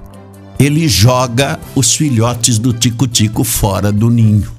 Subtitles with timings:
[0.59, 4.51] ele joga os filhotes do tico-tico fora do ninho.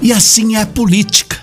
[0.00, 1.38] E assim é a política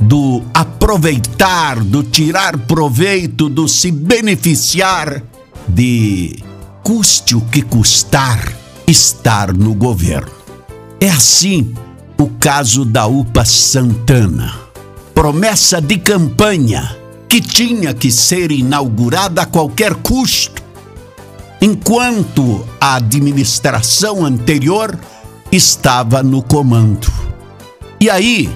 [0.00, 5.22] do aproveitar, do tirar proveito, do se beneficiar
[5.70, 6.42] de
[6.82, 8.52] custe o que custar
[8.86, 10.32] estar no governo.
[11.00, 11.72] É assim
[12.18, 14.54] o caso da UPA Santana.
[15.14, 16.96] Promessa de campanha
[17.28, 20.60] que tinha que ser inaugurada a qualquer custo,
[21.60, 24.98] enquanto a administração anterior
[25.52, 27.10] estava no comando.
[28.00, 28.50] E aí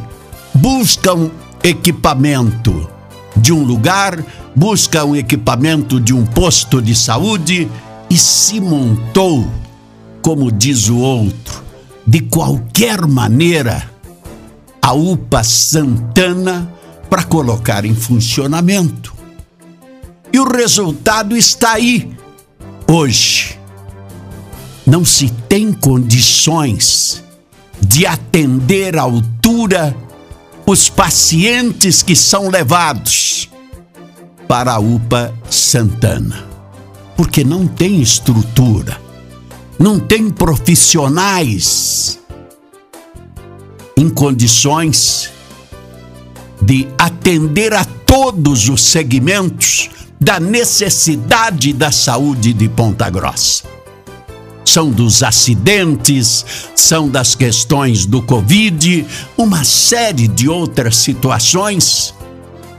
[0.54, 1.30] buscam
[1.62, 2.93] equipamento
[3.36, 7.68] de um lugar, busca um equipamento de um posto de saúde
[8.08, 9.46] e se montou,
[10.22, 11.62] como diz o outro,
[12.06, 13.90] de qualquer maneira,
[14.80, 16.70] a UPA Santana
[17.08, 19.14] para colocar em funcionamento.
[20.32, 22.10] E o resultado está aí,
[22.90, 23.58] hoje.
[24.86, 27.24] Não se tem condições
[27.80, 29.96] de atender à altura
[30.66, 33.50] os pacientes que são levados
[34.48, 36.46] para a UPA Santana.
[37.16, 39.00] Porque não tem estrutura,
[39.78, 42.18] não tem profissionais
[43.96, 45.30] em condições
[46.60, 53.74] de atender a todos os segmentos da necessidade da saúde de Ponta Grossa
[54.64, 56.44] são dos acidentes,
[56.74, 62.14] são das questões do Covid, uma série de outras situações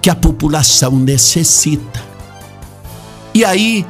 [0.01, 2.03] que a população necessita.
[3.33, 3.85] E aí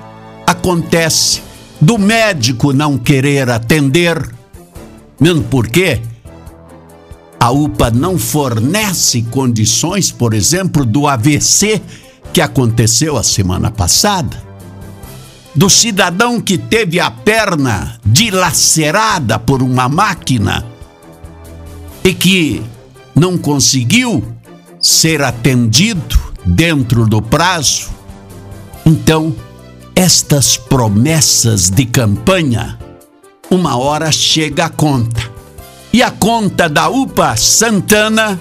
[0.45, 1.41] acontece
[1.79, 4.29] do médico não querer atender,
[5.19, 6.01] mesmo porque
[7.39, 11.81] a UPA não fornece condições, por exemplo, do AVC
[12.33, 14.44] que aconteceu a semana passada
[15.55, 20.65] do cidadão que teve a perna dilacerada por uma máquina
[22.03, 22.61] e que
[23.15, 24.23] não conseguiu
[24.81, 27.89] ser atendido dentro do prazo.
[28.85, 29.33] Então,
[29.95, 32.77] estas promessas de campanha,
[33.49, 35.33] uma hora chega a conta.
[35.93, 38.37] E a conta da UPA Santana